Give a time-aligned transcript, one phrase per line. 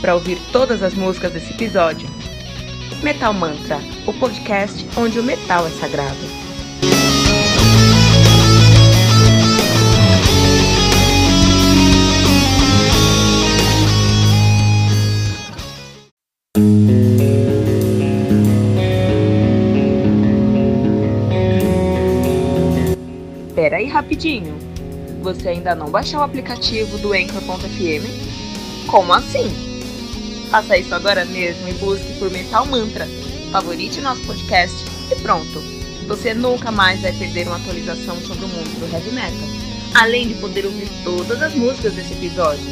[0.00, 2.08] para ouvir todas as músicas desse episódio.
[3.02, 6.16] Metal Mantra, o podcast onde o metal é sagrado.
[23.54, 24.58] Pera aí rapidinho.
[25.22, 28.88] Você ainda não baixou o aplicativo do Anchor.fm?
[28.90, 29.69] Como assim?
[30.50, 33.06] Faça isso agora mesmo e busque por Metal Mantra.
[33.52, 34.76] Favorite nosso podcast
[35.10, 35.62] e pronto.
[36.08, 39.48] Você nunca mais vai perder uma atualização sobre o mundo do heavy metal.
[39.94, 42.64] Além de poder ouvir todas as músicas desse episódio.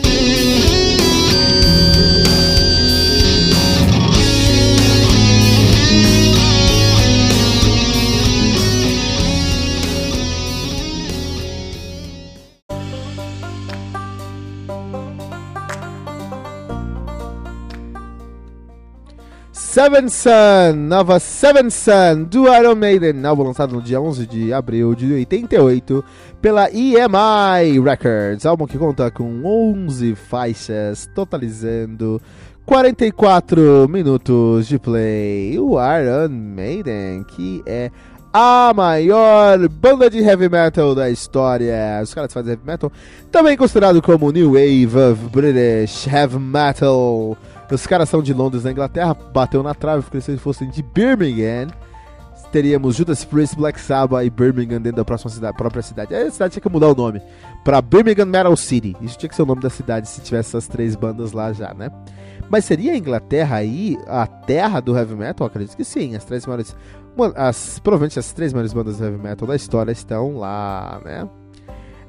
[19.71, 24.95] Seven Sun, nova Seven Sun do Iron Maiden, álbum lançado no dia 11 de abril
[24.95, 26.03] de 88
[26.41, 32.19] pela EMI Records, álbum que conta com 11 faixas, totalizando
[32.65, 35.59] 44 minutos de play.
[35.59, 37.91] O Iron Maiden, que é
[38.33, 42.01] a maior banda de heavy metal da história.
[42.03, 42.91] Os caras fazem heavy metal,
[43.31, 47.37] também considerado como New Wave of British Heavy Metal.
[47.71, 50.83] Os caras são de Londres, na Inglaterra, bateu na trave, porque se eles fossem de
[50.83, 51.69] Birmingham,
[52.51, 56.15] teríamos Judas Priest, Black Sabbath e Birmingham dentro da próxima cidade, própria cidade.
[56.15, 57.21] A cidade tinha que mudar o nome
[57.65, 58.97] para Birmingham Metal City.
[59.03, 61.75] Isso tinha que ser o nome da cidade se tivesse essas três bandas lá já,
[61.75, 61.91] né?
[62.49, 65.47] Mas seria a Inglaterra aí a terra do heavy metal?
[65.47, 66.17] Acredito que sim.
[66.17, 66.75] As três maiores,
[67.37, 71.29] as, provavelmente as três maiores bandas de heavy metal da história estão lá, né?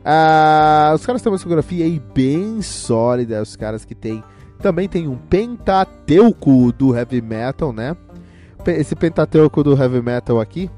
[0.05, 3.41] Ah, os caras têm uma discografia aí bem sólida.
[3.41, 4.23] Os caras que têm
[4.61, 7.95] também tem um Pentateuco do Heavy Metal, né?
[8.67, 10.69] Esse Pentateuco do Heavy Metal aqui,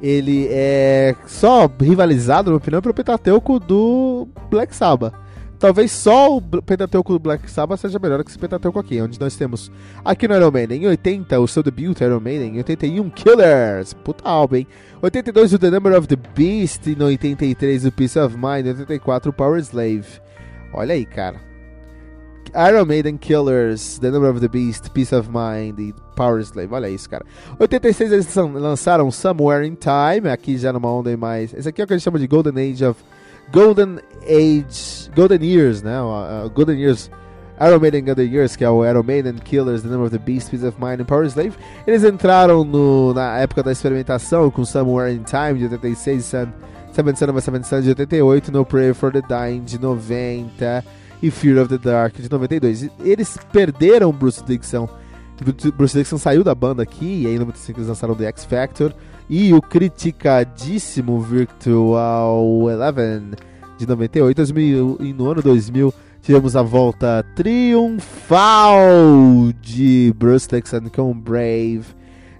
[0.00, 5.14] ele é só rivalizado, na minha opinião, pelo Pentateuco do Black Sabbath.
[5.58, 9.36] Talvez só o Pentateuco do Black Sabbath seja melhor que esse Pentateuco aqui, onde nós
[9.36, 9.72] temos
[10.04, 14.28] aqui no Iron Maiden, em 80, o seu debut Iron Maiden, em 81, Killers, puta
[14.28, 14.66] álbum, hein?
[15.00, 19.30] 82, o The Number of the Beast, em 83, o Peace of Mind, em 84,
[19.30, 20.20] o Power Slave.
[20.74, 21.40] Olha aí, cara.
[22.54, 26.72] Iron Maiden Killers, The Number of the Beast, Peace of Mind e Power Slave.
[26.72, 27.24] Olha isso, cara.
[27.58, 31.52] 86 eles lançaram Somewhere in Time, aqui já numa onda mais.
[31.54, 33.02] Esse aqui é o que a gente chama de Golden Age of.
[33.52, 35.10] Golden Age.
[35.14, 36.00] Golden Years, né?
[36.00, 37.10] Uh, Golden Years.
[37.58, 40.50] Iron Maiden Golden Years, que é o Iron Maiden Killers, The Number of the Beast,
[40.50, 41.54] Peace of Mind e Power Slave.
[41.86, 46.48] Eles entraram no, na época da experimentação com Somewhere in Time de 86, Sun,
[46.92, 50.84] Seven of Seven Sun de 88, No Prayer for the Dying de 90
[51.26, 52.90] e Fear of the Dark de 92.
[53.00, 54.88] Eles perderam Bruce Dixon.
[55.76, 58.94] Bruce Dixon saiu da banda aqui, e aí em 95 eles lançaram The X Factor
[59.28, 63.32] e o criticadíssimo Virtual Eleven
[63.76, 64.36] de 98.
[64.36, 65.92] 2000, e no ano 2000
[66.22, 68.48] tivemos a volta triunfal
[69.60, 71.84] de Bruce Dixon com Brave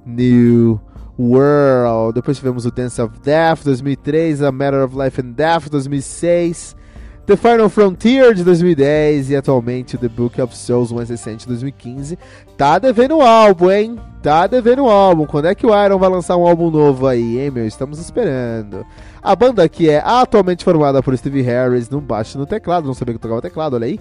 [0.07, 0.81] New
[1.19, 2.15] World.
[2.15, 6.77] Depois tivemos o Dance of Death 2003, A Matter of Life and Death 2006.
[7.27, 11.49] The Final Frontier de 2010 e atualmente o The Book of Souls mais recente de
[11.49, 12.17] 2015.
[12.57, 13.97] Tá devendo álbum, hein?
[14.23, 15.27] Tá devendo álbum.
[15.27, 17.67] Quando é que o Iron vai lançar um álbum novo aí, hein, meu?
[17.67, 18.87] Estamos esperando.
[19.21, 22.95] A banda que é atualmente formada por Steve Harris no baixo e no teclado, não
[22.95, 23.99] sabia que tocava teclado, olha aí.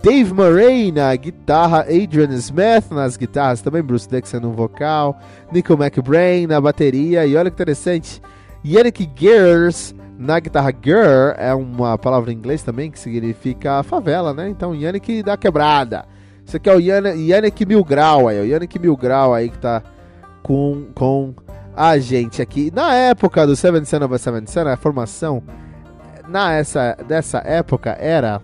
[0.00, 5.18] Dave Murray na guitarra, Adrian Smith nas guitarras, também Bruce Dixon no vocal,
[5.50, 8.22] Nico McBrain na bateria e olha que interessante,
[8.64, 14.48] Yannick Gears na guitarra girl é uma palavra em inglês também que significa favela, né?
[14.48, 16.04] Então Yannick da quebrada.
[16.44, 19.82] Isso aqui é o Yannick, Mil Grau aí, o Yannick Mil Grau aí que tá
[20.42, 21.34] com, com
[21.76, 22.72] a gente aqui.
[22.74, 25.42] Na época do Seven Sun of Seven Sun, a formação
[26.26, 28.42] na essa, dessa época era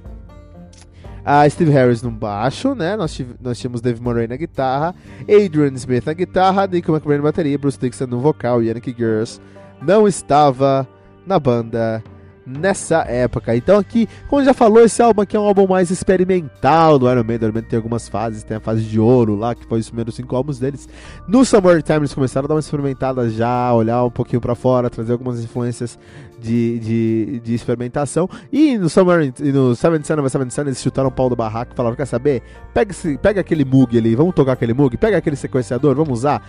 [1.25, 2.95] a Steve Harris no baixo, né?
[2.95, 7.59] Nós, nós tínhamos Dave Murray na guitarra, Adrian Smith na guitarra, Nico McBrain na bateria,
[7.59, 9.41] Bruce Dixon no vocal, Yannick Girls
[9.83, 10.87] não estava
[11.27, 12.03] na banda
[12.47, 13.57] nessa época.
[13.57, 17.25] Então aqui, como já falou, esse álbum aqui é um álbum mais experimental do Iron
[17.25, 17.49] Maiden.
[17.49, 20.15] Iron Maiden tem algumas fases, tem a fase de ouro lá, que foi os primeiros
[20.15, 20.89] cinco álbuns deles.
[21.27, 25.13] No Summertime eles começaram a dar uma experimentada já, olhar um pouquinho para fora, trazer
[25.13, 25.99] algumas influências
[26.39, 28.29] de, de, de, experimentação.
[28.53, 31.73] E no Summer, no Seven Sun of Seven Sun eles chutaram o pau do barraco
[31.73, 32.43] e falaram, quer saber?
[32.75, 36.47] Pega, esse, pega aquele Moog ali, vamos tocar aquele Moog, pega aquele sequenciador, vamos usar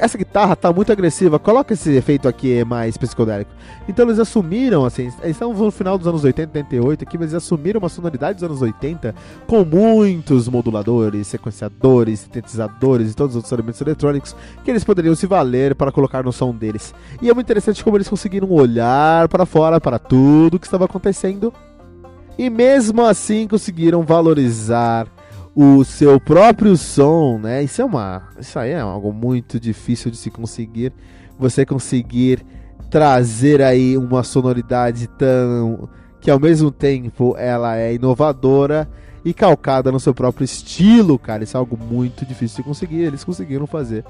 [0.00, 3.50] essa guitarra tá muito agressiva, coloca esse efeito aqui mais psicodélico.
[3.88, 7.44] Então eles assumiram, assim, eles estão no final dos anos 80, 88 aqui, mas eles
[7.44, 9.14] assumiram uma sonoridade dos anos 80
[9.46, 15.26] com muitos moduladores, sequenciadores, sintetizadores e todos os outros elementos eletrônicos que eles poderiam se
[15.26, 16.94] valer para colocar no som deles.
[17.20, 21.52] E é muito interessante como eles conseguiram olhar para fora para tudo que estava acontecendo
[22.38, 25.06] e mesmo assim conseguiram valorizar
[25.54, 27.62] o seu próprio som, né?
[27.62, 30.92] Isso é uma, isso aí é algo muito difícil de se conseguir.
[31.38, 32.44] Você conseguir
[32.90, 35.88] trazer aí uma sonoridade tão
[36.20, 38.88] que ao mesmo tempo ela é inovadora
[39.24, 41.44] e calcada no seu próprio estilo, cara.
[41.44, 43.00] Isso é algo muito difícil de conseguir.
[43.00, 44.04] Eles conseguiram fazer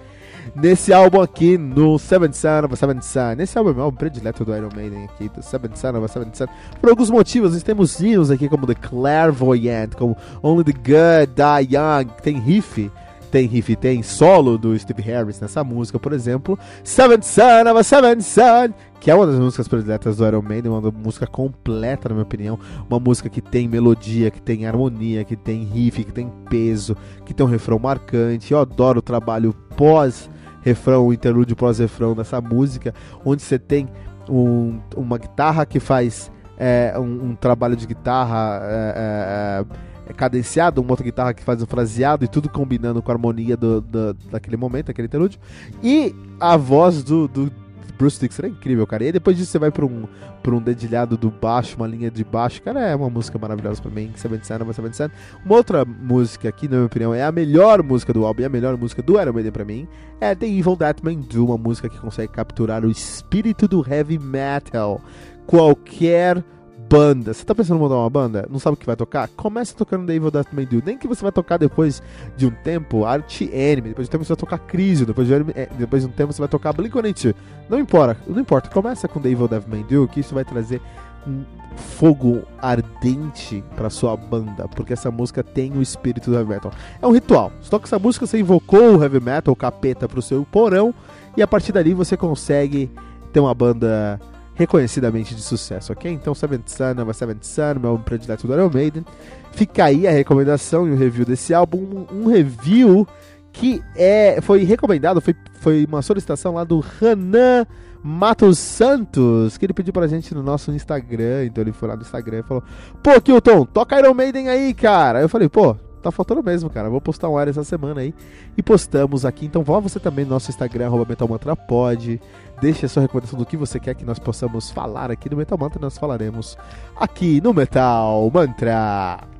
[0.55, 3.35] nesse álbum aqui, no Seventh Son of a Seventh Son.
[3.37, 6.09] Nesse álbum é o álbum predileto do Iron Maiden aqui, do Seventh Son of a
[6.09, 6.47] Seventh Son.
[6.81, 11.77] Por alguns motivos, nós temos hinos aqui como The Clairvoyant, como Only the Good Die
[11.77, 12.91] Young, tem riff
[13.31, 16.59] tem riff, tem solo do Steve Harris nessa música, por exemplo.
[16.82, 20.73] Seventh Son of a Seventh Son, que é uma das músicas prediletas do Iron Maiden,
[20.73, 22.59] uma música completa, na minha opinião.
[22.88, 27.32] Uma música que tem melodia, que tem harmonia, que tem riff, que tem peso, que
[27.32, 28.53] tem um refrão marcante.
[28.53, 32.93] Eu adoro o trabalho pós-refrão, o interlúdio pós-refrão dessa música,
[33.25, 33.88] onde você tem
[34.29, 38.61] um, uma guitarra que faz é, um, um, trabalho de guitarra.
[38.62, 43.11] É, é, é cadenciado, uma outra guitarra que faz um fraseado e tudo combinando com
[43.11, 45.41] a harmonia do, do, daquele momento, aquele interlúdio.
[45.83, 47.51] E a voz do, do,
[47.97, 49.05] Bruce Dixon é incrível, cara.
[49.05, 50.09] E aí depois disso você vai pra um,
[50.43, 52.61] pra um dedilhado do baixo, uma linha de baixo.
[52.62, 54.11] Cara, é uma música maravilhosa pra mim.
[54.17, 55.11] Seven Sun, Seven Sun.
[55.45, 58.49] Uma outra música aqui, na minha opinião, é a melhor música do álbum e a
[58.49, 59.87] melhor música do Iron Maiden pra mim.
[60.19, 64.19] É The Evil That Man Do, uma música que consegue capturar o espírito do heavy
[64.19, 65.03] metal.
[65.47, 66.43] Qualquer
[66.91, 67.33] banda.
[67.33, 68.49] Você tá pensando em montar uma banda?
[68.51, 69.29] Não sabe o que vai tocar?
[69.29, 70.83] Começa tocando The Evil Death May Do.
[70.85, 72.03] Nem que você vai tocar depois
[72.37, 75.35] de um tempo Art Enemy, depois de um tempo você vai tocar Crisium, depois de,
[75.55, 77.35] eh, depois de um tempo você vai tocar Blink-182.
[77.69, 78.69] Não importa, não importa.
[78.71, 80.83] Começa com The Evil Death May Do, que isso vai trazer
[81.25, 81.45] um
[81.77, 86.73] fogo ardente para sua banda, porque essa música tem o espírito do heavy metal.
[87.01, 87.53] É um ritual.
[87.63, 90.93] Você toca essa música, você invocou o heavy metal, o capeta pro seu porão,
[91.37, 92.91] e a partir dali você consegue
[93.33, 94.21] ter uma banda
[94.61, 96.12] reconhecidamente de sucesso, ok?
[96.12, 99.05] Então, Seventh Sun, Nova Seventh Sun, meu álbum predileto do Iron Maiden.
[99.53, 102.07] Fica aí a recomendação e o review desse álbum.
[102.12, 103.09] Um, review
[103.53, 107.67] que é, foi recomendado, foi, foi uma solicitação lá do Hanan
[108.03, 111.47] Matos Santos, que ele pediu pra gente no nosso Instagram.
[111.47, 112.63] Então ele foi lá no Instagram e falou:
[113.03, 115.23] Pô, Kilton, toca Iron Maiden aí, cara.
[115.23, 116.88] Eu falei: Pô, tá faltando mesmo, cara.
[116.88, 118.14] Vou postar um ar essa semana aí.
[118.56, 119.47] E postamos aqui.
[119.47, 122.20] Então vá você também no nosso Instagram, arroba metalmantrapod.
[122.61, 125.58] Deixe a sua recomendação do que você quer que nós possamos falar aqui no Metal
[125.58, 125.81] Mantra.
[125.81, 126.56] Nós falaremos
[126.97, 129.40] aqui no Metal Mantra.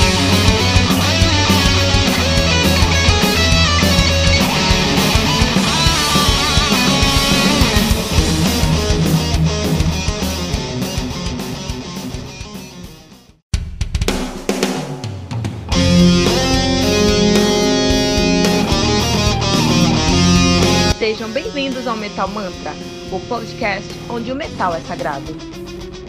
[21.11, 22.71] Sejam bem-vindos ao Metal Mantra,
[23.11, 25.35] o podcast onde o metal é sagrado.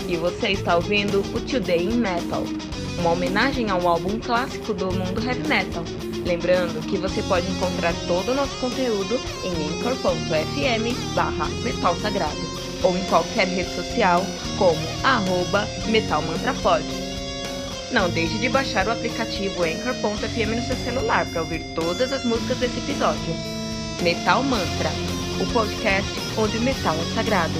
[0.09, 2.45] E você está ouvindo o Today in Metal,
[3.01, 5.83] uma homenagem ao álbum clássico do mundo heavy metal.
[6.25, 12.41] Lembrando que você pode encontrar todo o nosso conteúdo em anchor.fm barra metal sagrado
[12.85, 14.25] ou em qualquer rede social
[14.57, 16.85] como arroba metalmantrapod.
[17.91, 22.59] Não deixe de baixar o aplicativo Anchor.fm no seu celular para ouvir todas as músicas
[22.59, 23.52] desse episódio.
[24.03, 24.91] Metal Mantra,
[25.41, 27.53] o podcast onde o metal é sagrado.